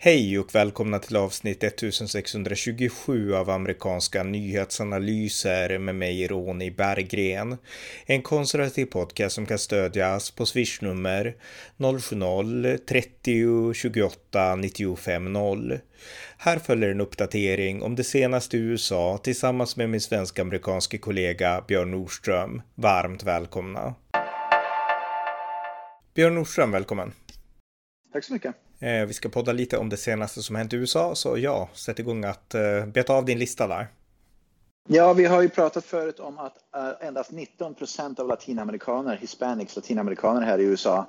[0.00, 7.56] Hej och välkomna till avsnitt 1627 av amerikanska nyhetsanalyser med mig Ronny Berggren.
[8.06, 11.36] En konservativ podcast som kan stödjas på swishnummer
[11.76, 15.78] 070-30 28 95 0.
[16.38, 21.90] Här följer en uppdatering om det senaste i USA tillsammans med min svensk-amerikanske kollega Björn
[21.90, 22.62] Nordström.
[22.74, 23.94] Varmt välkomna!
[26.14, 27.12] Björn Nordström, välkommen!
[28.12, 28.67] Tack så mycket!
[28.80, 31.98] Eh, vi ska podda lite om det senaste som hänt i USA, så ja, sätt
[31.98, 33.86] igång att eh, beta av din lista där.
[34.88, 39.76] Ja, vi har ju pratat förut om att eh, endast 19 procent av latinamerikaner, hispanics,
[39.76, 41.06] latinamerikaner här i USA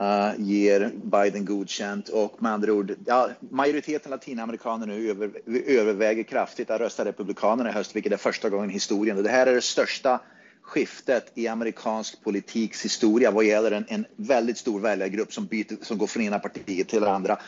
[0.00, 5.30] uh, eh, ger Biden godkänt och med andra ord, ja, majoriteten latinamerikaner nu över,
[5.66, 9.16] överväger kraftigt att rösta republikanerna i höst, vilket är första gången i historien.
[9.16, 10.20] Och det här är det största
[10.70, 15.98] skiftet i amerikansk politiks historia vad gäller en, en väldigt stor väljargrupp som, byter, som
[15.98, 17.38] går från ena partiet till det andra.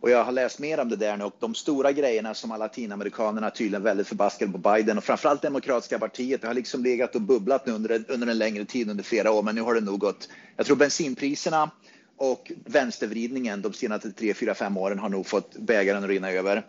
[0.00, 3.50] Och jag har läst mer om det där nu och de stora grejerna som latinamerikanerna
[3.50, 6.40] tydligen väldigt förbaskade på Biden och framförallt Demokratiska partiet.
[6.40, 9.42] Det har liksom legat och bubblat nu under, under en längre tid, under flera år,
[9.42, 10.28] men nu har det nog gått.
[10.56, 11.70] Jag tror bensinpriserna
[12.16, 16.66] och vänstervridningen de senaste tre, fyra, fem åren har nog fått bägaren att rinna över.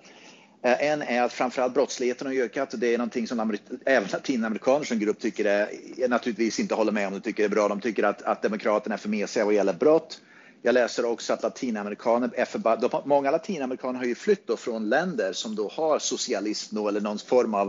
[0.61, 4.85] Eh, en är att framförallt brottsligheten har ökat och det är någonting som även latinamerikaner
[4.85, 7.13] som grupp tycker är, naturligtvis inte håller med om.
[7.13, 7.67] De tycker det är bra.
[7.67, 10.21] De tycker att, att demokraterna är för mesiga vad gäller brott.
[10.61, 15.33] Jag läser också att latinamerikaner är för, de, många latinamerikaner har ju flytt från länder
[15.33, 17.67] som då har socialism eller någon form av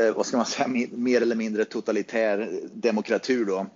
[0.00, 3.66] eh, vad ska man säga, mer eller mindre totalitär demokratur då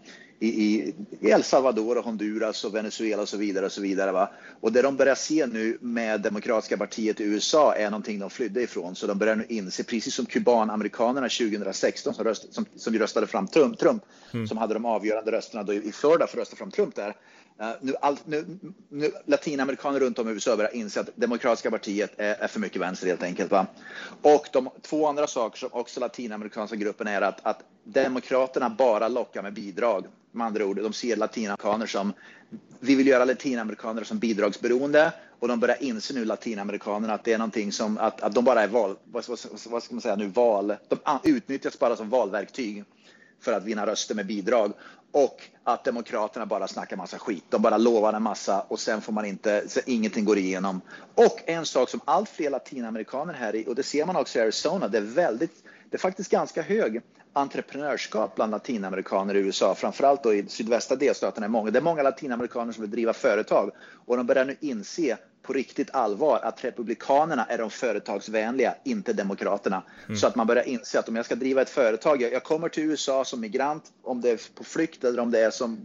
[0.42, 3.66] i, i El Salvador och Honduras och Venezuela och så vidare.
[3.66, 4.30] Och så vidare va?
[4.60, 8.62] Och det de börjar se nu med Demokratiska partiet i USA är någonting de flydde
[8.62, 8.94] ifrån.
[8.94, 13.46] Så de börjar nu inse, precis som kubanamerikanerna 2016 som, röst, som, som röstade fram
[13.46, 14.48] Trump, Trump mm.
[14.48, 17.16] som hade de avgörande rösterna då i Florida för att rösta fram Trump där.
[17.60, 18.44] Uh, nu, all, nu,
[18.88, 22.82] nu, latinamerikaner runt om i USA börjar inse att Demokratiska partiet är, är, för mycket
[22.82, 23.50] vänster helt enkelt.
[23.50, 23.66] Va?
[24.22, 29.42] Och de två andra saker som också latinamerikanska gruppen är att, att Demokraterna bara lockar
[29.42, 30.06] med bidrag.
[30.32, 32.12] Med andra ord, de ser latinamerikaner som,
[32.80, 37.38] vi vill göra latinamerikaner som bidragsberoende och de börjar inse nu latinamerikanerna att det är
[37.38, 40.26] någonting som, att, att de bara är val, vad, vad, vad ska man säga nu,
[40.26, 42.84] val, de utnyttjas bara som valverktyg
[43.40, 44.72] för att vinna röster med bidrag
[45.12, 47.44] och att Demokraterna bara snackar massa skit.
[47.48, 50.80] De bara lovar en massa och sen får man inte, så ingenting går igenom.
[51.14, 54.42] Och en sak som allt fler latinamerikaner här i, och det ser man också i
[54.42, 57.00] Arizona, det är väldigt, det är faktiskt ganska hög
[57.32, 61.46] entreprenörskap bland latinamerikaner i USA, framförallt då i sydvästra delstaterna.
[61.46, 61.70] Är många.
[61.70, 63.70] Det är många latinamerikaner som vill driva företag
[64.06, 69.82] och de börjar nu inse på riktigt allvar att republikanerna är de företagsvänliga, inte demokraterna.
[70.06, 70.16] Mm.
[70.16, 72.68] Så att man börjar inse att om jag ska driva ett företag, jag, jag, kommer
[72.68, 75.78] till USA som migrant, om det är på flykt eller om det är som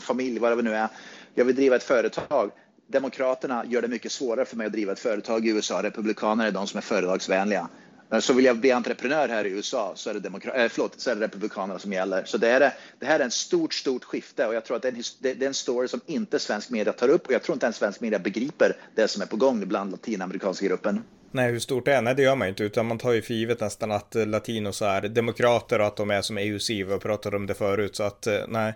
[0.00, 0.88] familj, vad det nu är.
[1.34, 2.50] Jag vill driva ett företag.
[2.86, 5.82] Demokraterna gör det mycket svårare för mig att driva ett företag i USA.
[5.82, 7.68] Republikanerna är de som är företagsvänliga.
[8.12, 11.00] Eh, så vill jag bli entreprenör här i USA så är det, demokra- äh, förlåt,
[11.00, 12.24] så är det Republikanerna som gäller.
[12.24, 14.88] Så det, är, det här är ett stort, stort skifte och jag tror att det
[14.88, 17.54] är, en, det är en story som inte svensk media tar upp och jag tror
[17.54, 21.02] inte ens svensk media begriper det som är på gång bland latinamerikanska gruppen.
[21.32, 22.02] Nej, hur stort det är?
[22.02, 24.82] Nej, det gör man inte, utan man tar ju för givet nästan att eh, latinos
[24.82, 26.70] är demokrater och att de är som EUC.
[26.70, 28.74] Vi har pratat om det förut, så att nej,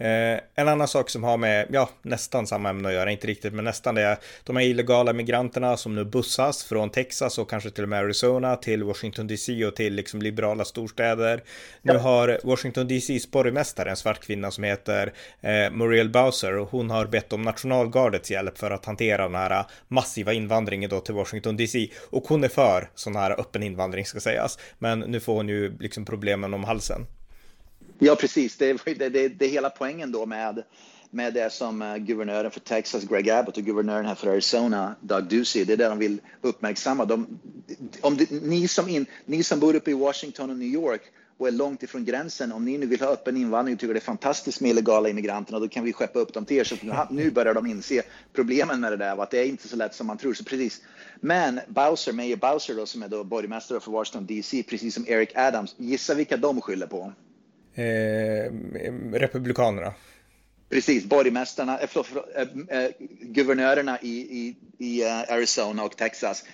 [0.00, 3.52] Eh, en annan sak som har med, ja, nästan samma ämne att göra, inte riktigt,
[3.52, 7.70] men nästan det är de här illegala migranterna som nu bussas från Texas och kanske
[7.70, 11.42] till och med Arizona till Washington DC och till liksom liberala storstäder.
[11.82, 11.92] Ja.
[11.92, 16.90] Nu har Washington DCs borgmästare, en svart kvinna som heter eh, Muriel Bowser, och hon
[16.90, 21.56] har bett om nationalgardets hjälp för att hantera den här massiva invandringen då till Washington
[21.56, 21.88] DC.
[22.10, 25.78] Och hon är för sån här öppen invandring ska sägas, men nu får hon ju
[25.78, 27.06] liksom problemen om halsen.
[27.98, 28.56] Ja, precis.
[28.56, 30.62] Det är, det, det, det hela poängen då med,
[31.10, 35.24] med det som eh, guvernören för Texas, Greg Abbott, och guvernören här för Arizona, Doug
[35.24, 37.04] Ducey, det är det de vill uppmärksamma.
[37.04, 37.38] De,
[38.00, 41.02] om det, ni, som in, ni som bor uppe i Washington och New York
[41.38, 44.00] och är långt ifrån gränsen, om ni nu vill ha öppen invandring och tycker det
[44.00, 46.64] är fantastiskt med illegala immigranterna, då kan vi skeppa upp dem till er.
[46.64, 48.02] Så nu, nu börjar de inse
[48.32, 50.34] problemen med det där, att det är inte så lätt som man tror.
[50.34, 50.80] Så precis.
[51.20, 55.30] Men Bowser, Mayor Bowser då, som är då borgmästare för Washington DC, precis som Eric
[55.34, 57.12] Adams, gissa vilka de skyller på?
[57.78, 58.52] Eh,
[59.12, 59.94] republikanerna.
[60.68, 62.90] Precis, borgmästarna, äh, förlåt, äh, äh,
[63.20, 66.44] guvernörerna i, i, i Arizona och Texas.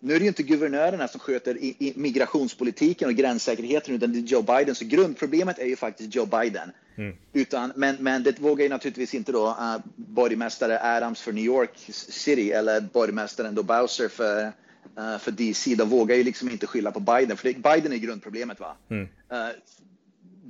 [0.00, 4.18] Nu är det ju inte guvernörerna som sköter i, i migrationspolitiken och gränssäkerheten utan det
[4.18, 4.74] är Joe Biden.
[4.74, 6.70] Så grundproblemet är ju faktiskt Joe Biden.
[6.96, 7.16] Mm.
[7.32, 11.70] Utan, men, men det vågar ju naturligtvis inte då uh, borgmästare Adams för New York
[11.88, 15.74] City eller borgmästaren då Bowser för, uh, för DC.
[15.74, 18.60] De vågar ju liksom inte skylla på Biden, för det, Biden är grundproblemet.
[18.60, 18.76] va.
[18.90, 19.02] Mm.
[19.02, 19.08] Uh,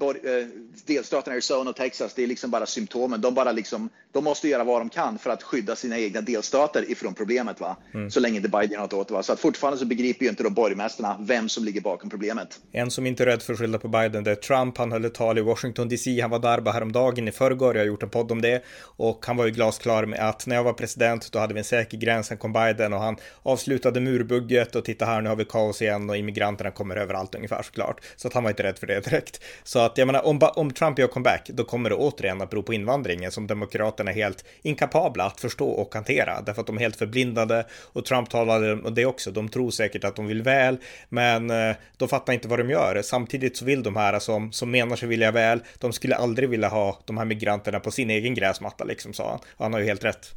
[0.00, 0.46] Eh,
[0.87, 3.20] delstaterna Arizona och Texas, det är liksom bara symptomen.
[3.20, 6.90] De, bara liksom, de måste göra vad de kan för att skydda sina egna delstater
[6.90, 7.61] ifrån problemet.
[7.61, 7.76] Va?
[7.94, 8.11] Mm.
[8.11, 9.11] Så länge inte Biden något åt.
[9.11, 9.22] Va?
[9.22, 12.61] Så att fortfarande så begriper ju inte de borgmästarna vem som ligger bakom problemet.
[12.72, 14.78] En som inte är rädd för att skylla på Biden, det är Trump.
[14.78, 16.20] Han höll ett tal i Washington DC.
[16.20, 17.75] Han var där bara häromdagen i förrgår.
[17.75, 18.64] Jag har gjort en podd om det.
[18.82, 21.64] Och han var ju glasklar med att när jag var president, då hade vi en
[21.64, 22.26] säker gräns.
[22.26, 26.10] Sen kom Biden och han avslutade murbugget och titta här, nu har vi kaos igen
[26.10, 28.00] och immigranterna kommer överallt ungefär såklart.
[28.17, 29.43] Så att han var inte rädd för det direkt.
[29.64, 32.62] Så att jag menar, om, om Trump gör comeback, då kommer det återigen att bero
[32.62, 36.41] på invandringen som demokraterna är helt inkapabla att förstå och hantera.
[36.41, 39.31] Därför att de är helt förblindade och Trump talade om det också.
[39.31, 40.77] De tror säkert att de vill väl,
[41.09, 43.03] men eh, de fattar inte vad de gör.
[43.03, 46.69] Samtidigt så vill de här som, som menar sig vilja väl, de skulle aldrig vilja
[46.69, 49.39] ha de här migranterna på sin egen gräsmatta, liksom, sa han.
[49.59, 50.31] Han har ju helt rätt.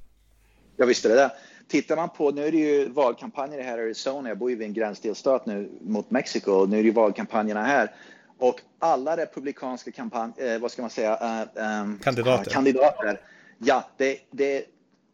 [0.75, 1.15] Jag visste det.
[1.15, 1.29] Där.
[1.67, 4.67] Tittar man på, nu är det ju valkampanjer här i Arizona, jag bor ju vid
[4.67, 7.91] en gränsdelstat nu mot Mexiko, och nu är det ju valkampanjerna här.
[8.37, 12.51] Och alla republikanska kampanj, eh, vad ska man säga, eh, um, kandidater.
[12.51, 13.21] kandidater.
[13.57, 14.63] Ja, det, det, är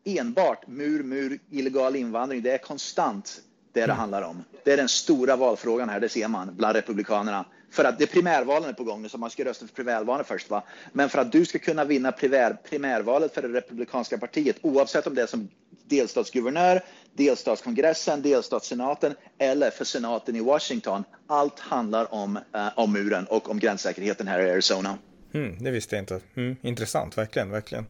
[0.03, 2.41] enbart mur, mur, illegal invandring.
[2.41, 3.41] Det är konstant
[3.73, 3.97] det det mm.
[3.97, 4.43] handlar om.
[4.63, 7.45] Det är den stora valfrågan här, det ser man bland republikanerna.
[7.71, 10.25] För att det är primärvalen är på gång nu, så man ska rösta för primärvalen
[10.25, 10.49] först.
[10.49, 10.63] Va?
[10.91, 15.15] Men för att du ska kunna vinna primär, primärvalet för det republikanska partiet, oavsett om
[15.15, 15.49] det är som
[15.85, 16.81] delstatsguvernör,
[17.13, 21.03] delstatskongressen, delstatssenaten eller för senaten i Washington.
[21.27, 24.97] Allt handlar om, uh, om muren och om gränssäkerheten här i Arizona.
[25.33, 26.19] Mm, det visste jag inte.
[26.35, 27.85] Mm, intressant, verkligen, verkligen.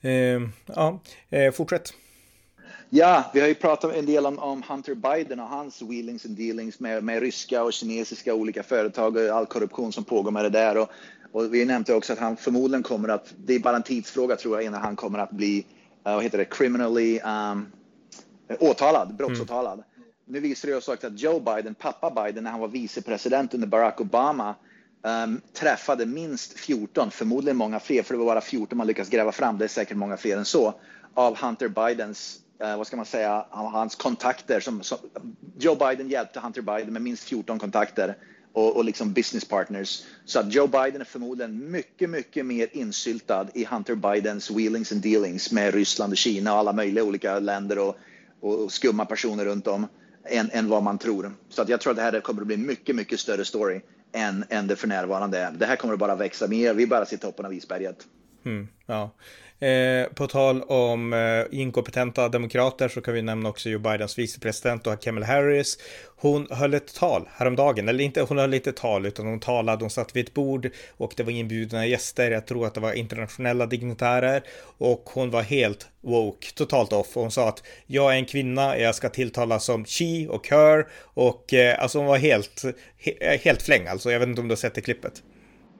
[0.00, 1.00] Eh, ja,
[1.30, 1.92] eh, fortsätt.
[2.90, 6.36] Ja, vi har ju pratat en del om, om, Hunter Biden och hans wheelings and
[6.36, 10.50] dealings med, med ryska och kinesiska olika företag och all korruption som pågår med det
[10.50, 10.78] där.
[10.78, 10.90] Och,
[11.32, 14.56] och vi nämnde också att han förmodligen kommer att, det är bara en tidsfråga tror
[14.56, 17.72] jag, innan han kommer att bli, uh, vad heter det, criminally um,
[18.60, 19.72] åtalad, brottsåtalad.
[19.72, 19.84] Mm.
[20.26, 23.66] Nu visar det sig också att Joe Biden, pappa Biden, när han var vicepresident under
[23.66, 24.54] Barack Obama,
[25.02, 29.32] um, träffade minst 14, förmodligen många fler, för det var bara 14 man lyckas gräva
[29.32, 30.74] fram, det är säkert många fler än så,
[31.14, 34.60] av Hunter Bidens Uh, vad ska man säga, hans kontakter.
[34.60, 34.98] Som, som,
[35.58, 38.16] Joe Biden hjälpte Hunter Biden med minst 14 kontakter
[38.52, 40.02] och, och liksom business partners.
[40.24, 45.02] Så att Joe Biden är förmodligen mycket, mycket mer insyltad i Hunter Bidens wheelings and
[45.02, 47.96] dealings med Ryssland och Kina och alla möjliga olika länder och,
[48.40, 49.86] och skumma personer runt om
[50.24, 51.32] än, än vad man tror.
[51.48, 53.80] Så att jag tror att det här kommer att bli mycket, mycket större story
[54.12, 55.50] än, än det för närvarande är.
[55.50, 56.74] Det här kommer att bara växa mer.
[56.74, 58.06] Vi bara ser toppen av isberget.
[58.44, 59.10] Mm, ja.
[59.60, 64.86] Eh, på tal om eh, inkompetenta demokrater så kan vi nämna också Joe Bidens vicepresident
[64.86, 65.78] och Kamala Harris.
[66.16, 69.90] Hon höll ett tal häromdagen, eller inte, hon höll inte tal utan hon talade, hon
[69.90, 73.66] satt vid ett bord och det var inbjudna gäster, jag tror att det var internationella
[73.66, 74.42] dignitärer
[74.78, 77.14] och hon var helt woke, totalt off.
[77.14, 81.54] Hon sa att jag är en kvinna, jag ska tilltalas som she och her och
[81.54, 82.62] eh, alltså hon var helt,
[82.98, 84.10] he, helt fläng alltså.
[84.10, 85.22] Jag vet inte om du har sett det klippet.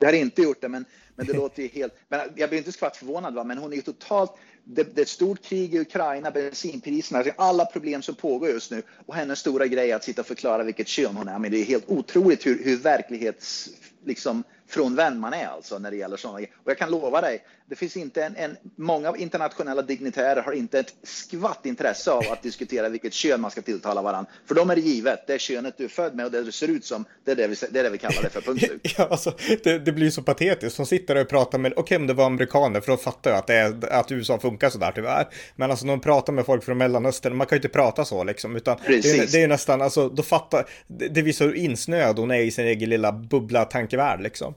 [0.01, 0.85] Jag har inte gjort det, men
[1.19, 1.95] men det låter ju helt...
[2.09, 3.45] Men jag blir inte skvatt förvånad, va?
[3.45, 4.33] men hon är ju totalt...
[4.65, 8.71] Det, det, är ett stort krig i Ukraina, bensinpriserna, alltså alla problem som pågår just
[8.71, 8.83] nu.
[9.07, 11.39] Och hennes stora grej är att sitta och förklara vilket kön hon är.
[11.39, 13.71] Men det är helt otroligt hur, hur verklighets...
[14.05, 17.77] Liksom, frånvänd man är alltså när det gäller sådana Och jag kan lova dig, det
[17.77, 22.89] finns inte en, en, många internationella dignitärer har inte ett skvatt intresse av att diskutera
[22.89, 24.31] vilket kön man ska tilltala varandra.
[24.47, 26.53] För de är det givet, det är könet du är född med och det du
[26.53, 28.65] ser ut som, det är det vi, det är det vi kallar det för, punkt
[28.67, 28.81] slut.
[28.99, 29.35] ja, alltså,
[29.65, 32.81] det, det, blir så patetiskt, sitter och pratar med, okej okay, om det var amerikaner,
[32.81, 35.29] för då fattar jag att, det är, att USA funkar sådär tyvärr.
[35.57, 38.57] Men alltså de pratar med folk från Mellanöstern, man kan ju inte prata så liksom,
[38.57, 42.41] utan det, det, är nästan, alltså då fattar, det, det visar hur insnöad hon är
[42.41, 44.55] i sin egen lilla bubbla tankevärld liksom.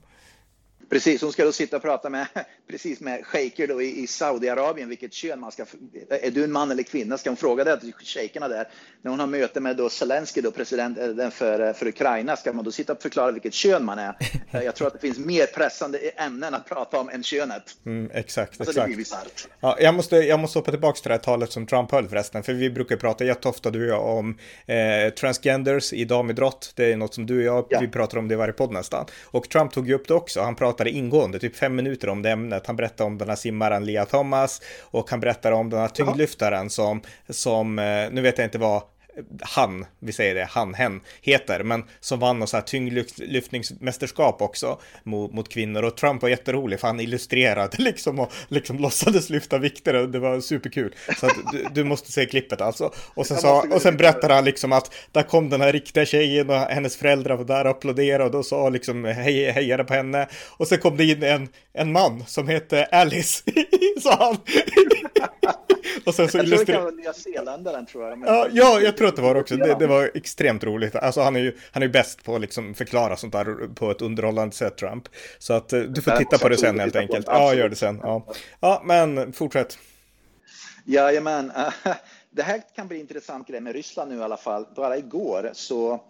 [0.91, 2.27] Precis, hon ska då sitta och prata med,
[2.69, 5.65] precis med shejker då i, i Saudiarabien, vilket kön man ska...
[6.09, 7.17] Är du en man eller kvinna?
[7.17, 8.67] Ska hon fråga det till shejkerna där?
[9.01, 12.65] När hon har möte med då Zelensky, då presidenten eh, för, för Ukraina, ska man
[12.65, 14.15] då sitta och förklara vilket kön man är?
[14.51, 17.63] Eh, jag tror att det finns mer pressande ämnen att prata om än könet.
[17.85, 19.47] Mm, exakt, alltså, exakt.
[19.59, 22.43] Ja, jag, måste, jag måste hoppa tillbaka till det här talet som Trump höll förresten,
[22.43, 26.73] för vi brukar prata jätteofta du och jag om eh, transgenders i damidrott.
[26.75, 27.79] Det är något som du och jag, ja.
[27.79, 29.05] vi pratar om det i varje podd nästan.
[29.25, 30.41] Och Trump tog ju upp det också.
[30.41, 32.67] Han pratade ingående, typ fem minuter om det ämnet.
[32.67, 36.69] Han berättade om den här simmaren Lia Thomas och han berättade om den här tyngdlyftaren
[36.69, 38.81] som, som, eh, nu vet jag inte vad
[39.41, 44.79] han, vi säger det, han, hen, heter, men som vann något så här tyngdlyftningsmästerskap också
[45.03, 49.57] mot, mot kvinnor och Trump var jätterolig för han illustrerade liksom och liksom låtsades lyfta
[49.57, 50.95] vikter och det var superkul.
[51.19, 52.93] Så att du, du måste se klippet alltså.
[53.13, 56.49] Och sen, sa, och sen berättade han liksom att där kom den här riktiga tjejen
[56.49, 60.27] och hennes föräldrar var där och applåderade och då sa liksom hej, hejade på henne.
[60.57, 63.43] Och sen kom det in en, en man som hette Alice,
[64.01, 64.37] sa han.
[66.05, 68.19] och sen så jag tror det kan vara Nya Zeeländaren tror jag.
[68.25, 70.95] Ja, ja jag, tror att det var också, det, det, var extremt roligt.
[70.95, 73.91] Alltså han är ju, han är ju bäst på att liksom förklara sånt där på
[73.91, 75.03] ett underhållande sätt, Trump.
[75.39, 77.27] Så att eh, du får titta på det sen helt enkelt.
[77.27, 77.99] Ja, gör det sen.
[78.03, 78.27] Ja,
[78.59, 79.77] ja men fortsätt.
[80.85, 81.51] Jajamän.
[82.33, 84.65] Det här kan bli intressant grej med Ryssland nu i alla fall.
[84.75, 86.03] Bara igår så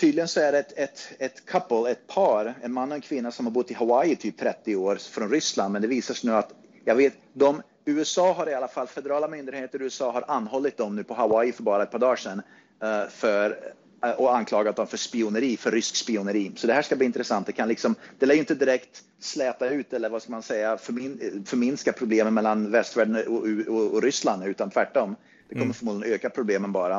[0.00, 3.30] tydligen så är det ett, ett, ett couple, ett par, en man och en kvinna
[3.30, 5.72] som har bott i Hawaii i typ 30 år från Ryssland.
[5.72, 6.50] Men det visar sig nu att,
[6.84, 10.96] jag vet, de, USA har i alla fall, federala myndigheter i USA har anhållit dem
[10.96, 12.42] nu på Hawaii för bara ett par dagar sedan
[12.84, 13.50] uh, för
[14.06, 16.52] uh, och anklagat dem för spioneri, för rysk spioneri.
[16.56, 17.46] Så det här ska bli intressant.
[17.46, 20.76] Det kan liksom, det lär ju inte direkt släta ut eller vad ska man säga,
[20.76, 25.16] förmin, förminska problemen mellan västvärlden och, och, och Ryssland, utan tvärtom.
[25.48, 25.74] Det kommer mm.
[25.74, 26.98] förmodligen öka problemen bara,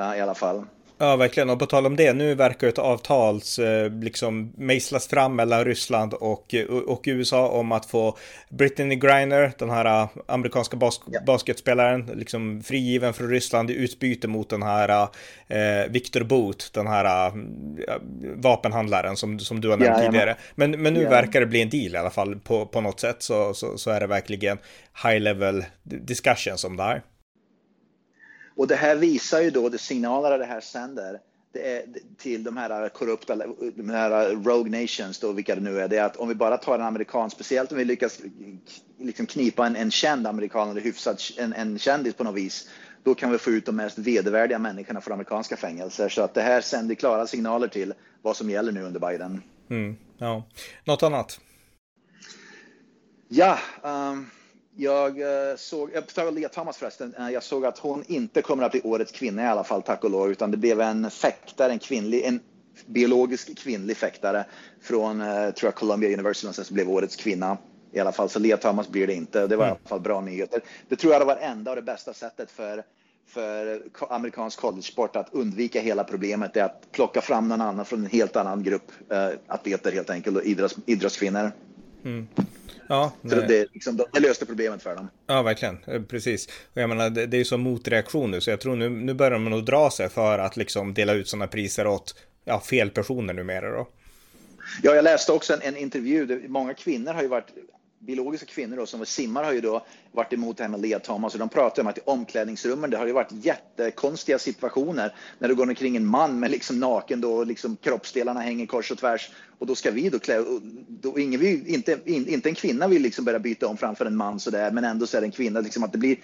[0.00, 0.64] uh, i alla fall.
[1.02, 1.50] Ja, verkligen.
[1.50, 6.14] Och på tal om det, nu verkar ett avtal eh, liksom mejslas fram mellan Ryssland
[6.14, 6.54] och,
[6.86, 11.20] och USA om att få Brittany Griner, den här eh, amerikanska bas ja.
[11.26, 15.08] basketspelaren, liksom frigiven från Ryssland i utbyte mot den här
[15.48, 17.34] eh, Victor Boot, den här eh,
[18.36, 20.36] vapenhandlaren som, som du har nämnt ja, tidigare.
[20.54, 21.10] Men, men nu ja.
[21.10, 23.90] verkar det bli en deal i alla fall på, på något sätt så, så, så
[23.90, 24.58] är det verkligen
[25.04, 27.02] high level discussions om det här.
[28.60, 31.20] Och det här visar ju då de signaler det här sänder
[31.52, 31.82] är
[32.18, 33.36] till de här korrupta,
[33.76, 36.56] de här Rogue Nations, då, vilka det nu är, det är att om vi bara
[36.56, 38.20] tar en amerikan, speciellt om vi lyckas
[38.98, 42.68] liksom knipa en, en känd amerikan eller hyfsad en, en kändis på något vis,
[43.02, 46.08] då kan vi få ut de mest vedervärdiga människorna från amerikanska fängelser.
[46.08, 49.42] Så att det här sänder klara signaler till vad som gäller nu under Biden.
[49.70, 50.44] Mm, ja.
[50.84, 51.40] Något annat?
[53.28, 54.30] Ja, um,
[54.76, 58.62] jag eh, såg, jag tar Lea Thomas förresten, eh, jag såg att hon inte kommer
[58.62, 61.72] att bli årets kvinna i alla fall, tack och lov, utan det blev en fäktare,
[61.72, 62.40] en kvinnlig, en
[62.86, 64.44] biologisk kvinnlig fäktare
[64.82, 67.56] från, eh, tror jag, Columbia University som blev årets kvinna.
[67.92, 69.46] I alla fall, så Lea Thomas blir det inte.
[69.46, 69.76] Det var mm.
[69.76, 70.60] i alla fall bra nyheter.
[70.88, 72.84] Det tror jag det var enda och det bästa sättet för,
[73.26, 76.54] för amerikansk college-sport att undvika hela problemet.
[76.54, 80.10] Det är att plocka fram någon annan från en helt annan grupp eh, atleter helt
[80.10, 81.52] enkelt och idrotts, idrottskvinnor.
[82.04, 82.28] Mm.
[82.88, 85.08] Ja, så det, liksom, det löste problemet för dem.
[85.26, 85.78] Ja, verkligen.
[85.86, 86.46] Eh, precis.
[86.74, 89.14] Och jag menar, det, det är ju som motreaktion nu, så jag tror nu, nu
[89.14, 92.14] börjar man nog dra sig för att liksom dela ut sådana priser åt
[92.44, 93.88] ja, fel personer numera då.
[94.82, 96.48] Ja, jag läste också en, en intervju.
[96.48, 97.48] Många kvinnor har ju varit
[98.00, 101.32] biologiska kvinnor då, som simmar har ju då varit emot det här med Lea Thomas
[101.32, 105.54] och de pratar om att i omklädningsrummen det har ju varit jättekonstiga situationer när det
[105.54, 109.30] går omkring en man med liksom naken då liksom kroppsdelarna hänger kors och tvärs
[109.60, 110.44] och då ska vi då klä,
[110.88, 114.16] då ingen vill, inte, in, inte en kvinna vill liksom börja byta om framför en
[114.16, 116.16] man sådär men ändå så är det en kvinna liksom att det blir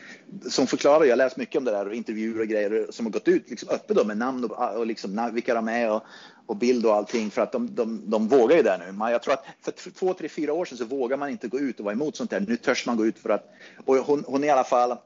[0.48, 3.12] som förklarar, jag har läst mycket om det där och intervjuer och grejer som har
[3.12, 6.02] gått ut liksom öppet då med namn och, och liksom vilka de är och
[6.46, 8.92] och bild och allting för att de, de, de vågar ju det nu.
[8.92, 11.58] Man, jag tror att för två, tre, fyra år sedan så vågar man inte gå
[11.58, 12.40] ut och vara emot sånt där.
[12.40, 14.96] Nu törs man gå ut för att, och hon, hon är i alla fall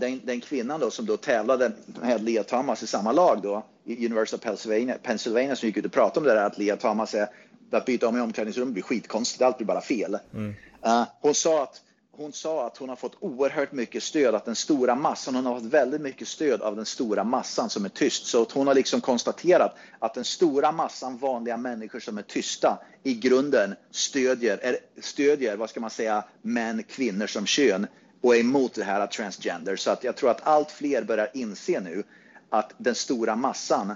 [0.00, 1.72] den, den kvinnan då som då tävlade
[2.02, 5.84] med Lea Thomas i samma lag då i University of Pennsylvania, Pennsylvania som gick ut
[5.84, 7.28] och pratade om det där att Lea Thomas är
[7.70, 10.18] att byta om i omklädningsrummet blir skitkonstigt, allt blir bara fel.
[10.34, 10.54] Mm.
[10.86, 11.82] Uh, hon sa att
[12.16, 15.60] hon sa att hon har fått oerhört mycket stöd, att den stora massan, hon har
[15.60, 18.26] fått väldigt mycket stöd av den stora massan som är tyst.
[18.26, 23.14] Så hon har liksom konstaterat att den stora massan vanliga människor som är tysta i
[23.14, 27.86] grunden stödjer, är, stödjer vad ska man säga, män, kvinnor som kön
[28.26, 29.76] och är emot det här transgender.
[29.76, 32.02] Så att jag tror att allt fler börjar inse nu
[32.50, 33.94] att den stora massan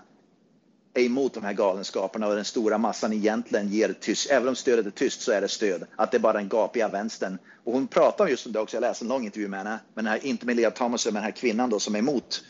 [0.94, 4.30] är emot de här galenskaperna och den stora massan egentligen ger tyst.
[4.30, 5.86] Även om stödet är tyst så är det stöd.
[5.96, 7.38] Att det är bara den gapiga vänstern.
[7.64, 8.76] Och hon pratar just om det också.
[8.76, 9.78] Jag läste en lång intervju med henne.
[9.94, 12.44] Men här, inte med Lea Thomas, men den här kvinnan då som är emot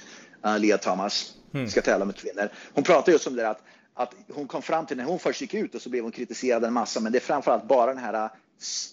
[0.46, 1.34] uh, Lea Thomas.
[1.54, 1.68] Mm.
[1.68, 2.48] Ska tävla med kvinnor.
[2.74, 3.62] Hon pratar just om det att,
[3.94, 6.64] att hon kom fram till när hon först gick ut och så blev hon kritiserad
[6.64, 7.00] en massa.
[7.00, 8.30] Men det är framförallt bara den här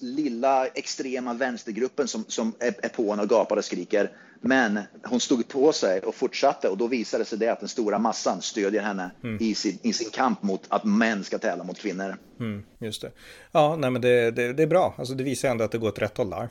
[0.02, 4.12] lilla extrema vänstergruppen som, som är, är på henne och gapar och skriker.
[4.42, 8.00] Men hon stod på sig och fortsatte och då visade sig det att den stora
[8.00, 9.38] massan stödjer henne mm.
[9.42, 12.18] i, sin, i sin kamp mot att män ska tävla mot kvinnor.
[12.40, 13.12] Mm, just det.
[13.52, 14.96] Ja, nej men det, det, det, är bra.
[14.98, 16.50] Alltså det visar ändå att det går åt rätt håll där.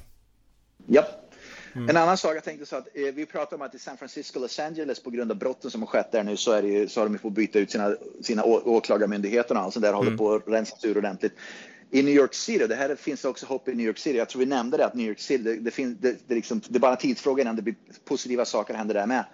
[0.86, 1.06] Ja.
[1.74, 1.88] Mm.
[1.88, 4.40] En annan sak jag tänkte så att eh, vi pratar om att i San Francisco
[4.40, 6.88] Los Angeles på grund av brotten som har skett där nu så, är det ju,
[6.88, 10.18] så har de fått byta ut sina, sina åklagarmyndigheter och allt sånt där håller mm.
[10.18, 11.32] på att rensas ur ordentligt
[11.90, 14.18] i New York City, det här finns också hopp i New York City.
[14.18, 16.60] Jag tror vi nämnde det att New York City, det, det, finns, det, det, liksom,
[16.68, 17.74] det är bara tidsfråga innan det blir
[18.04, 19.24] positiva saker händer där med.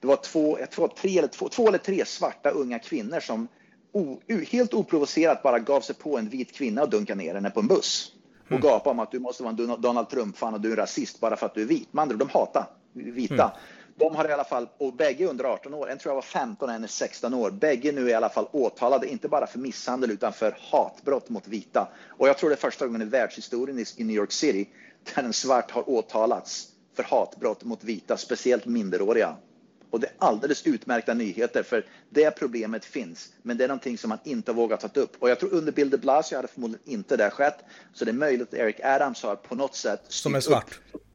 [0.00, 3.48] Det var två, jag tror tre eller, två, två eller tre svarta unga kvinnor som
[3.92, 7.60] o, helt oprovocerat bara gav sig på en vit kvinna och dunkade ner henne på
[7.60, 8.12] en buss.
[8.44, 8.62] Och mm.
[8.62, 11.46] gapade om att du måste vara en Donald Trump-fan och du är rasist bara för
[11.46, 11.92] att du är vit.
[11.92, 13.44] Man, de hatar vita.
[13.44, 13.50] Mm
[14.00, 16.68] de har i alla fall, och bägge under 18 år, en tror jag var 15
[16.68, 17.50] och en är 16 år.
[17.50, 21.48] Bägge nu är i alla fall åtalade, inte bara för misshandel utan för hatbrott mot
[21.48, 21.88] vita.
[22.08, 24.68] Och jag tror det är första gången i världshistorien i New York City
[25.14, 29.36] där en svart har åtalats för hatbrott mot vita, speciellt minderåriga.
[29.90, 33.32] Och det är alldeles utmärkta nyheter för det problemet finns.
[33.42, 35.16] Men det är någonting som man inte vågat ta upp.
[35.18, 37.58] Och jag tror under Bill de Blasio hade förmodligen inte det skett.
[37.92, 40.80] Så det är möjligt att Eric Adams har på något sätt Som är svart.
[40.92, 41.09] Upp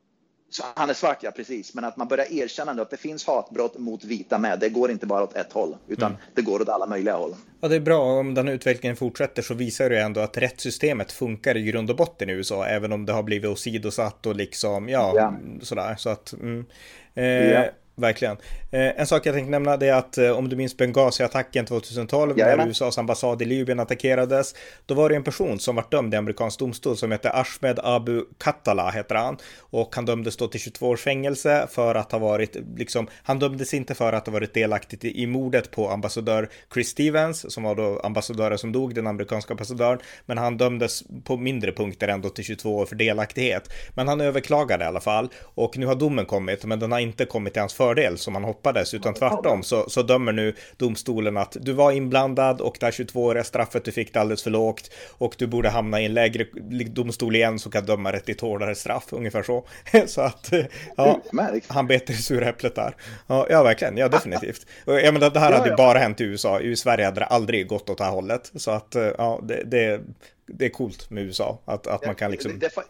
[0.75, 1.74] han är svart, ja precis.
[1.74, 4.60] Men att man börjar erkänna att det finns hatbrott mot vita med.
[4.60, 6.22] Det går inte bara åt ett håll, utan mm.
[6.34, 7.36] det går åt alla möjliga håll.
[7.62, 8.20] Ja, det är bra.
[8.20, 12.30] Om den utvecklingen fortsätter så visar det ändå att rättssystemet funkar i grund och botten
[12.30, 15.34] i USA, även om det har blivit åsidosatt och liksom, ja, ja.
[15.62, 15.96] sådär.
[15.98, 16.66] Så att, mm.
[17.14, 17.66] eh, ja.
[17.98, 18.38] Verkligen.
[18.72, 22.58] Eh, en sak jag tänkte nämna är att eh, om du minns Benghazi-attacken 2012 Jajamän.
[22.58, 24.56] när USAs ambassad i Libyen attackerades.
[24.86, 28.24] Då var det en person som var dömd i amerikansk domstol som hette Ahmed Abu
[28.38, 29.38] Kattala heter han.
[29.60, 33.74] Och han dömdes då till 22 års fängelse för att ha varit, liksom, han dömdes
[33.74, 38.00] inte för att ha varit delaktig i mordet på ambassadör Chris Stevens som var då
[38.00, 40.00] ambassadören som dog, den amerikanska ambassadören.
[40.25, 43.70] Men han dömdes på mindre punkter ändå till 22 år för delaktighet.
[43.94, 47.25] Men han överklagade i alla fall och nu har domen kommit, men den har inte
[47.25, 51.38] kommit till hans för fördel som man hoppades, utan tvärtom så, så dömer nu domstolen
[51.38, 54.92] att du var inblandad och det här 22-åriga straffet du fick det alldeles för lågt
[55.18, 56.46] och du borde hamna i en lägre
[56.86, 59.65] domstol igen som kan döma rätt till hårdare straff, ungefär så.
[60.08, 60.51] så att,
[60.98, 61.22] ja,
[61.68, 62.96] han beter i sura äpplet där.
[63.27, 64.65] Ja, ja, verkligen, ja definitivt.
[64.86, 67.68] Jag menar, det här hade ju bara hänt i USA, i Sverige hade det aldrig
[67.68, 70.01] gått åt det här hållet, så att ja, det, det,
[70.48, 72.60] det är coolt med USA, att, att man kan liksom...
[72.60, 72.82] Det, det,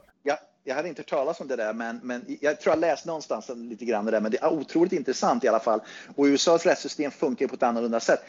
[0.67, 3.49] jag hade inte hört talas om det där, men, men jag tror jag läst någonstans
[3.55, 5.79] lite grann det där, men det är otroligt intressant i alla fall.
[6.15, 8.19] Och USAs rättssystem funkar på ett annorlunda sätt.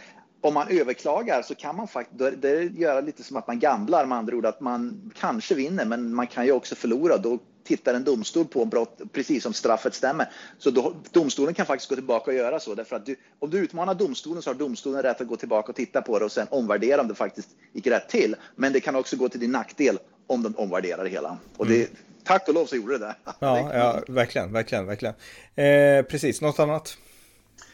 [0.41, 4.19] Om man överklagar så kan man faktiskt, det göra lite som att man gamblar med
[4.19, 7.17] andra ord, att man kanske vinner, men man kan ju också förlora.
[7.19, 10.33] Då tittar en domstol på brott precis som straffet stämmer.
[10.59, 12.75] Så då, domstolen kan faktiskt gå tillbaka och göra så.
[12.75, 15.77] Därför att du, om du utmanar domstolen så har domstolen rätt att gå tillbaka och
[15.77, 18.37] titta på det och sen omvärdera om det faktiskt gick rätt till.
[18.57, 21.39] Men det kan också gå till din nackdel om de omvärderar det hela.
[21.57, 23.15] Och det, mm tack och lov så gjorde det det.
[23.39, 25.15] Ja, ja verkligen, verkligen, verkligen.
[25.55, 26.99] Eh, precis, något annat?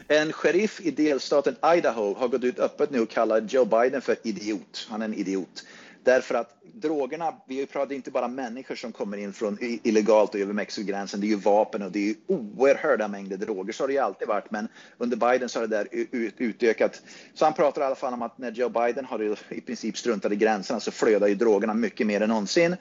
[0.08, 4.16] En sheriff i delstaten Idaho har gått ut öppet nu och kallar Joe Biden för
[4.22, 4.86] idiot.
[4.90, 5.64] Han är en idiot.
[6.04, 10.52] Därför att drogerna, vi pratar inte bara människor som kommer in från illegalt och över
[10.52, 13.72] Mexikogränsen, det är ju vapen och det är ju oerhörda mängder droger.
[13.72, 15.88] Så har det ju alltid varit, men under Biden så har det där
[16.38, 17.02] utökat.
[17.34, 20.32] Så han pratar i alla fall om att när Joe Biden har i princip struntat
[20.32, 22.76] i gränserna så flödar ju drogerna mycket mer än någonsin.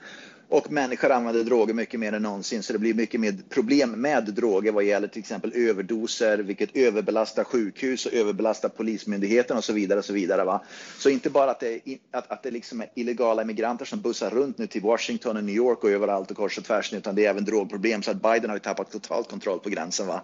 [0.52, 4.24] Och människor använder droger mycket mer än någonsin så det blir mycket mer problem med
[4.24, 9.98] droger vad gäller till exempel överdoser, vilket överbelastar sjukhus och överbelastar polismyndigheten och så vidare.
[9.98, 10.64] Och så vidare va?
[10.98, 14.30] Så inte bara att det, är, att, att det liksom är illegala immigranter som bussar
[14.30, 17.26] runt nu till Washington och New York och överallt och kors och tvärs utan det
[17.26, 20.06] är även drogproblem så att Biden har ju tappat total kontroll på gränsen.
[20.06, 20.22] Va?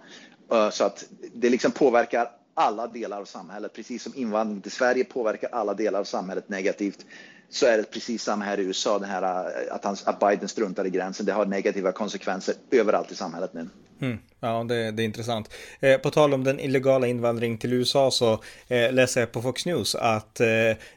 [0.71, 5.49] Så att det liksom påverkar alla delar av samhället, precis som invandring till Sverige påverkar
[5.53, 7.07] alla delar av samhället negativt
[7.51, 8.99] så är det precis samma här i USA.
[8.99, 11.27] det här, eh, att, han, att Biden struntar i gränsen.
[11.27, 13.69] Det har negativa konsekvenser överallt i samhället nu.
[14.01, 14.19] Mm.
[14.41, 15.51] Ja, det, det, är intressant.
[15.81, 18.33] Eh, på tal om den illegala invandring till USA så
[18.69, 20.47] eh, läser jag på Fox News att eh,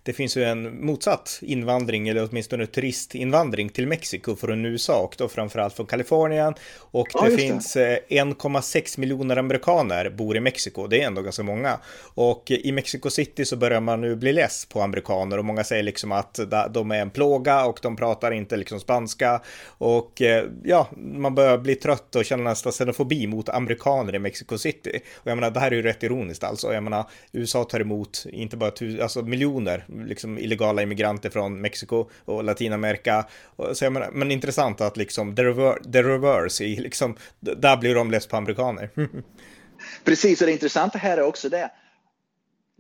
[0.04, 5.30] det finns ju en motsatt invandring eller åtminstone turistinvandring till Mexiko från USA och då
[5.30, 6.54] framförallt från Kalifornien.
[6.78, 10.88] Och ja, det finns 1,6 eh, miljoner amerikaner bor i Mexiko.
[10.88, 11.80] Det är ändå ganska många.
[12.14, 15.84] Och i Mexico City så börjar man nu bli less på amerikaner och många säger
[15.84, 19.42] liksom att de är en plåga och de pratar inte liksom spanska.
[19.66, 24.58] Och eh, ja, man börjar bli trött och känna nästan xenofobi mot amerikaner i Mexico
[24.58, 25.02] City.
[25.16, 26.74] Och jag menar, det här är ju rätt ironiskt alltså.
[26.74, 32.10] Jag menar, USA tar emot inte bara tus- alltså miljoner liksom illegala immigranter från Mexiko
[32.26, 33.26] och Latinamerika.
[33.74, 37.96] Så jag menar, men intressant att liksom the, rever the reverse, i, liksom, där blir
[37.96, 38.90] de less på amerikaner.
[40.04, 41.72] Precis, och det intressanta här är också det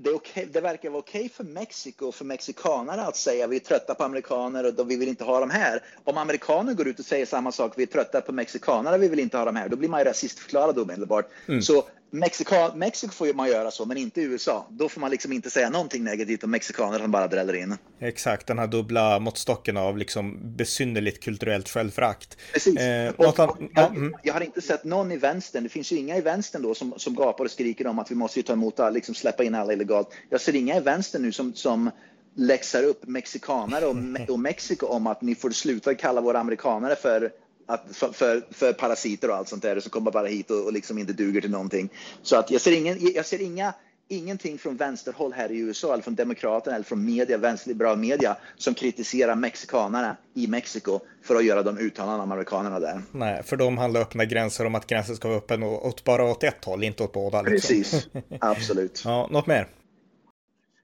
[0.03, 3.55] det, okay, det, verkar vara okej okay för Mexiko och för mexikanare att säga vi
[3.55, 5.83] är trötta på amerikaner och då vi vill inte ha dem här.
[6.03, 9.19] Om amerikaner går ut och säger samma sak, vi är trötta på mexikanare, vi vill
[9.19, 11.29] inte ha dem här, då blir man ju rasistförklarad omedelbart.
[11.47, 11.61] Mm.
[11.61, 11.83] Så
[12.13, 14.67] Mexika, Mexiko får man göra så, men inte USA.
[14.69, 17.77] Då får man liksom inte säga någonting negativt om mexikaner som bara dräller in.
[17.99, 22.37] Exakt, den här dubbla måttstocken av liksom besynnerligt kulturellt självförakt.
[22.53, 22.79] Precis.
[22.79, 24.15] Eh, och, och, jag, mm.
[24.23, 26.93] jag, har inte sett någon i vänstern, det finns ju inga i vänstern då som,
[26.97, 29.73] som gapar och skriker om att vi måste ta emot alla, liksom släppa in alla
[29.73, 30.07] illegalt.
[30.29, 31.91] Jag ser inga i vänstern nu som, som
[32.35, 33.95] läxar upp mexikanare och,
[34.29, 37.31] och Mexiko om att ni får sluta kalla våra amerikanare för
[37.73, 40.97] att, för, för parasiter och allt sånt där som kommer bara hit och, och liksom
[40.97, 41.89] inte duger till någonting.
[42.21, 43.73] Så att jag ser, ingen, jag ser inga,
[44.07, 48.73] ingenting från vänsterhåll här i USA eller från Demokraterna eller från media, vänsterliberal media som
[48.73, 53.01] kritiserar mexikanerna i Mexiko för att göra de uttalanden om amerikanerna där.
[53.11, 56.43] Nej, för de handlar öppna gränser om att gränsen ska vara öppen åt bara åt
[56.43, 57.41] ett håll, inte åt båda.
[57.41, 57.67] Liksom.
[57.67, 58.07] Precis,
[58.39, 59.01] absolut.
[59.05, 59.67] ja, något mer?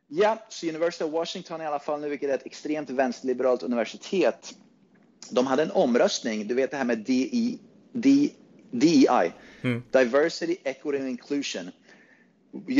[0.09, 4.53] Ja, så University of Washington i alla fall nu, vilket är ett extremt vänsterliberalt universitet,
[5.29, 7.59] de hade en omröstning, du vet det här med DI,
[8.71, 9.83] DEI, mm.
[9.91, 11.71] Diversity, Equity and Inclusion.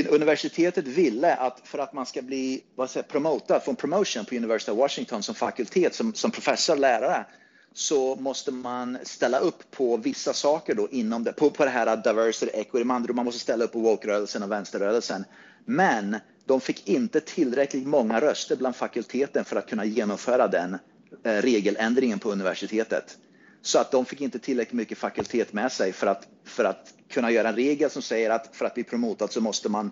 [0.10, 4.36] Universitetet ville att för att man ska bli vad säger, promotad, få en promotion på
[4.36, 7.26] University of Washington som fakultet, som, som professor, lärare,
[7.74, 11.98] så måste man ställa upp på vissa saker då inom det, på, på det här
[11.98, 15.26] diversity, equity, man, man måste ställa upp på woke-rörelsen och vänsterrörelsen.
[15.66, 20.78] Men de fick inte tillräckligt många röster bland fakulteten för att kunna genomföra den
[21.24, 23.18] Eh, regeländringen på universitetet.
[23.62, 27.32] Så att de fick inte tillräckligt mycket fakultet med sig för att, för att kunna
[27.32, 29.92] göra en regel som säger att för att bli promotad så måste man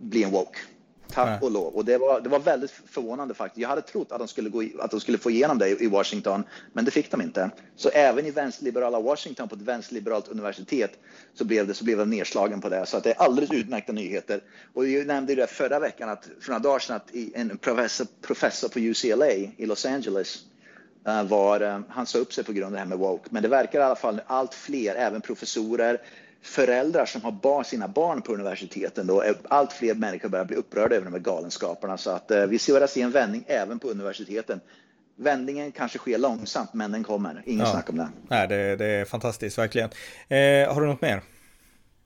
[0.00, 0.58] bli en woke.
[1.12, 1.74] Tack och lov.
[1.74, 3.62] Och det var, det var väldigt förvånande faktiskt.
[3.62, 6.44] Jag hade trott att de skulle, gå, att de skulle få igenom det i Washington,
[6.72, 7.50] men det fick de inte.
[7.76, 10.90] Så även i vänsterliberala Washington på ett vänsterliberalt universitet
[11.34, 12.86] så blev det, så blev det nedslagen på det.
[12.86, 14.40] Så att det är alldeles utmärkta nyheter.
[14.74, 18.68] Och jag nämnde det förra veckan, att, för några dagar sedan, att en professor, professor
[18.68, 20.38] på UCLA i Los Angeles
[21.08, 23.28] uh, var, uh, han sa upp sig på grund av det här med woke.
[23.30, 26.00] Men det verkar i alla fall allt fler, även professorer,
[26.42, 30.96] föräldrar som har bar, sina barn på universiteten då, allt fler människor börjar bli upprörda
[30.96, 31.98] över de här galenskaperna.
[31.98, 34.60] Så att eh, vi ser se en vändning även på universiteten.
[35.16, 37.42] Vändningen kanske sker långsamt, men den kommer.
[37.46, 37.72] Ingen ja.
[37.72, 38.08] snack om det.
[38.28, 39.90] Nej, det, det är fantastiskt, verkligen.
[40.28, 41.22] Eh, har du något mer?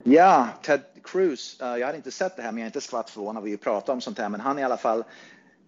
[0.05, 1.61] Ja, Ted Cruz.
[1.63, 3.43] Uh, jag hade inte sett det här, men jag är inte skvatt förvånad.
[3.45, 4.99] Vi pratar om sånt här, men han i alla fall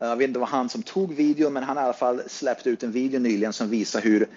[0.00, 2.22] eh, jag vet inte vad han som tog videon, men han har i alla fall
[2.26, 4.28] släppt ut en video nyligen som visar hur eh,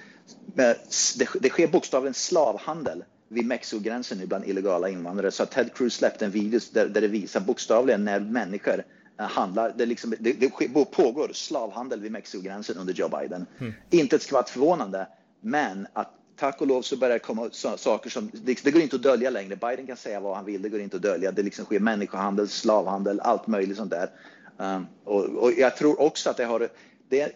[1.16, 5.32] det, det sker bokstavligen slavhandel vid Mexikogränsen nu bland illegala invandrare.
[5.32, 8.84] Så Ted Cruz släppte en video där, där det visar bokstavligen när människor
[9.20, 9.74] eh, handlar.
[9.78, 10.50] Det, liksom, det, det
[10.92, 13.46] pågår slavhandel vid Mexikogränsen under Joe Biden.
[13.60, 13.74] Mm.
[13.90, 15.08] Inte ett skvatt förvånande,
[15.42, 18.96] men att tack och lov så börjar det komma saker som, det, det går inte
[18.96, 19.56] att dölja längre.
[19.56, 21.32] Biden kan säga vad han vill, det går inte att dölja.
[21.32, 24.10] Det liksom sker människohandel, slavhandel, allt möjligt sånt där.
[24.58, 26.70] Um, och, och, jag tror också att det har,
[27.10, 27.32] det,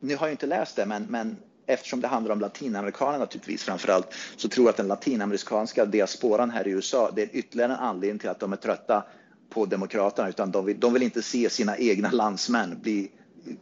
[0.00, 3.88] nu har jag inte läst det, men, men eftersom det handlar om latinamerikaner naturligtvis framför
[3.92, 7.78] allt, så tror jag att den latinamerikanska diasporan här i USA, det är ytterligare en
[7.78, 9.04] anledning till att de är trötta
[9.50, 13.10] på Demokraterna, utan de vill, de vill inte se sina egna landsmän bli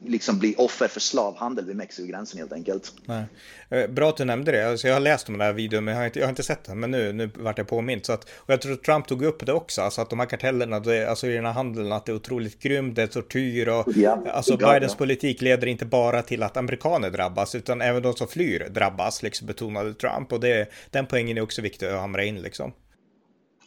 [0.06, 2.92] liksom bli offer för slavhandel vid Mexikogränsen helt enkelt.
[3.06, 3.24] Nej.
[3.70, 4.70] Eh, bra att du nämnde det.
[4.70, 6.42] Alltså jag har läst om den här videon, men jag har inte, jag har inte
[6.42, 6.80] sett den.
[6.80, 8.06] Men nu, nu vart jag påmint.
[8.06, 10.26] Så att, och jag tror att Trump tog upp det också, alltså att de här
[10.26, 13.68] kartellerna, det, alltså i den här handeln, att det är otroligt grymt, det är tortyr
[13.68, 14.98] och ja, alltså Bidens ja.
[14.98, 19.46] politik leder inte bara till att amerikaner drabbas, utan även de som flyr drabbas, liksom
[19.46, 20.32] betonade Trump.
[20.32, 22.72] Och det, den poängen är också viktig att hamra in liksom.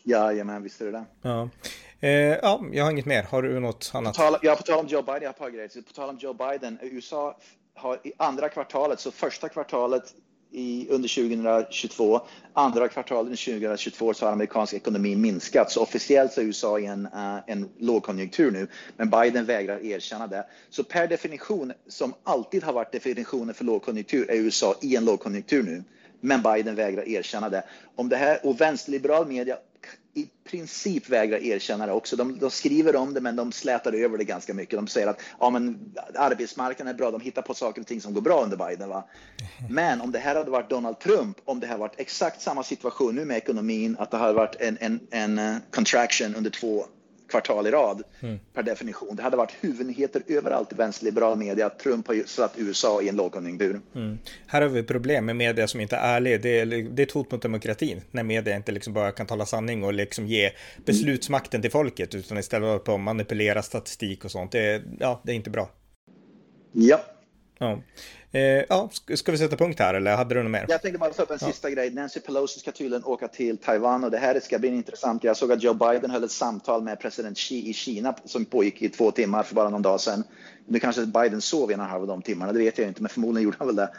[0.08, 1.06] Ja, men visst är det det.
[1.22, 1.50] Ja.
[2.00, 3.24] Eh, ja, jag har inget mer.
[3.24, 4.16] Har du något annat?
[4.16, 5.82] På tal, ja, på tal om Joe Biden, jag har ett par grejer.
[5.82, 7.38] På tal om Joe Biden, USA
[7.74, 10.14] har i andra kvartalet, så första kvartalet
[10.52, 12.22] i, under 2022,
[12.54, 15.72] andra kvartalet under 2022 så har amerikansk ekonomi minskat.
[15.72, 20.28] Så officiellt så är USA i en, uh, en lågkonjunktur nu, men Biden vägrar erkänna
[20.28, 20.46] det.
[20.70, 25.64] Så per definition, som alltid har varit definitionen för lågkonjunktur, är USA i en lågkonjunktur
[25.64, 25.84] nu.
[26.22, 27.64] Men Biden vägrar erkänna det.
[27.96, 29.58] Om det här och vänsterliberal media
[30.18, 32.16] i princip vägrar erkänna det också.
[32.16, 34.80] De, de, skriver om det, men de slätar över det ganska mycket.
[34.80, 37.12] De säger att ja, men arbetsmarknaden är bra.
[37.12, 38.90] De hittar på saker och ting som går bra under Biden.
[38.90, 39.04] Va?
[39.70, 43.16] Men om det här hade varit Donald Trump, om det hade varit exakt samma situation
[43.16, 46.86] nu med ekonomin, att det hade varit en, en, en eh, contraction under två
[47.36, 48.40] kvartal i rad mm.
[48.54, 49.16] per definition.
[49.16, 53.16] Det hade varit huvudnyheter överallt i vänsterliberal media att Trump har satt USA i en
[53.16, 53.82] lågkonjunktur.
[53.96, 54.18] Mm.
[54.48, 56.42] Här har vi problem med media som inte är ärlig.
[56.42, 59.46] Det är, det är ett hot mot demokratin när media inte liksom bara kan tala
[59.46, 60.52] sanning och liksom ge
[60.86, 64.52] beslutsmakten till folket utan istället på att manipulera statistik och sånt.
[64.52, 65.70] Det ja, det är inte bra.
[66.72, 67.00] Ja.
[67.58, 67.80] Ja.
[68.32, 70.66] Eh, ja, ska vi sätta punkt här eller hade du något mer?
[70.70, 71.48] Jag tänkte bara ta upp en ja.
[71.48, 71.92] sista grej.
[71.92, 75.24] Nancy Pelosi ska tydligen åka till Taiwan och det här ska bli intressant.
[75.24, 78.82] Jag såg att Joe Biden höll ett samtal med president Xi i Kina som pågick
[78.82, 80.24] i två timmar för bara någon dag sedan.
[80.68, 83.10] Nu kanske Biden sov i en halv av de timmarna, det vet jag inte, men
[83.10, 83.90] förmodligen gjorde han väl det.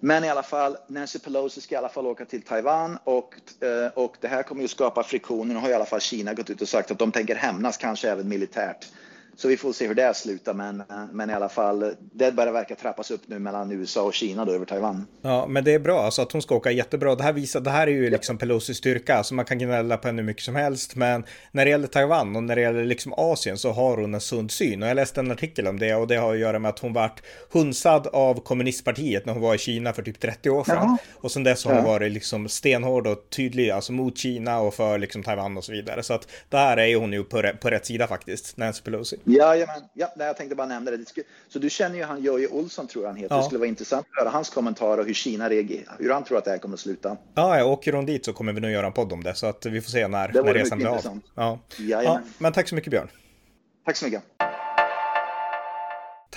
[0.00, 3.92] Men i alla fall, Nancy Pelosi ska i alla fall åka till Taiwan och, eh,
[3.94, 5.54] och det här kommer ju skapa friktioner.
[5.54, 8.10] Nu har i alla fall Kina gått ut och sagt att de tänker hämnas, kanske
[8.10, 8.86] även militärt.
[9.38, 12.74] Så vi får se hur det slutar, men, men i alla fall, det börjar verka
[12.74, 15.06] trappas upp nu mellan USA och Kina då över Taiwan.
[15.22, 17.14] Ja, men det är bra, alltså att hon ska åka jättebra.
[17.14, 20.08] Det här visar, det här är ju liksom Pelosis styrka, alltså man kan gnälla på
[20.08, 23.14] henne hur mycket som helst, men när det gäller Taiwan och när det gäller liksom
[23.16, 24.82] Asien så har hon en sund syn.
[24.82, 26.92] Och jag läste en artikel om det och det har att göra med att hon
[26.92, 27.22] vart
[27.52, 30.76] hunsad av kommunistpartiet när hon var i Kina för typ 30 år sedan.
[30.76, 30.98] Jaha.
[31.14, 31.90] Och sen dess har hon ja.
[31.90, 36.02] varit liksom stenhård och tydlig, alltså mot Kina och för liksom Taiwan och så vidare.
[36.02, 39.16] Så att där är hon ju på, på rätt sida faktiskt, Nancy Pelosi.
[39.28, 41.04] Jajamän, ja, jag tänkte bara nämna det.
[41.48, 43.34] Så du känner ju han Jojje Olsson tror jag han heter.
[43.34, 43.38] Ja.
[43.38, 46.38] Det skulle vara intressant att höra hans kommentarer och hur Kina reagerar, hur han tror
[46.38, 47.16] att det här kommer att sluta.
[47.34, 49.66] Ja, åker hon dit så kommer vi nog göra en podd om det, så att
[49.66, 51.20] vi får se när, när resan blir av.
[51.34, 51.58] Ja.
[51.78, 53.10] ja, men tack så mycket Björn.
[53.86, 54.22] Tack så mycket.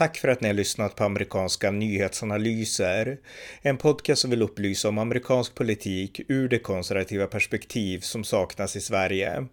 [0.02, 3.18] Tack för att ni har lyssnat på amerikanska nyhetsanalyser.
[3.62, 8.82] En podcast som vill upplysa om amerikansk politik ur det konservativa perspektiv som saknas i
[8.82, 9.46] Sverige.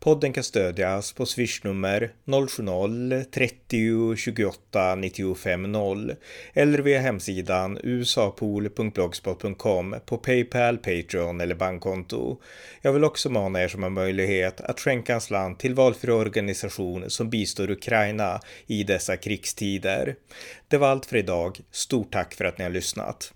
[0.00, 6.14] Podden kan stödjas på swishnummer 070-30 28 95 0
[6.52, 12.40] eller via hemsidan usapool.blogspot.com på Paypal, Patreon eller bankkonto.
[12.80, 17.10] Jag vill också mana er som har möjlighet att skänka en slant till valfri organisation
[17.10, 19.91] som bistår Ukraina i dessa krigstider.
[20.68, 21.60] Det var allt för idag.
[21.70, 23.32] Stort tack för att ni har lyssnat.